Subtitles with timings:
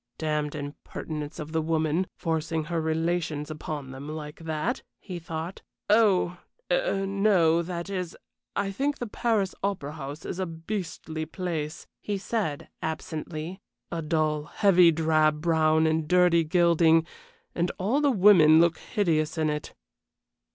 [0.17, 5.61] "Damned impertinence of the woman, forcing her relations upon them like that," he thought.
[5.91, 6.39] "Oh
[6.71, 8.17] er no that is,
[8.55, 13.61] I think the Paris Opera House is a beastly place," he said, absently,
[13.91, 17.05] "a dull, heavy drab brown and dirty gilding,
[17.53, 19.75] and all the women look hideous in it."